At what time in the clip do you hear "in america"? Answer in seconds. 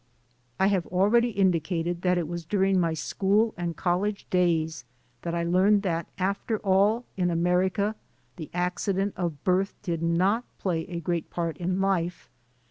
7.17-7.93